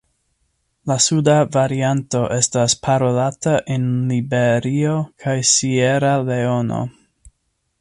La 0.91 0.95
suda 1.07 1.33
varianto 1.55 2.21
estas 2.37 2.75
parolata 2.87 3.53
en 3.75 3.85
Liberio 4.13 4.97
kaj 5.25 5.37
Sieraleono. 5.51 6.81